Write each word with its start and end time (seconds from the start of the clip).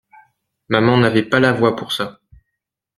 Maman 0.69 0.97
n'avait 0.97 1.21
pas 1.21 1.39
la 1.39 1.53
voix 1.53 1.75
pour 1.75 1.91
ça. 1.93 2.21